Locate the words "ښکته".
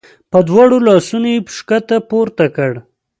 1.55-1.97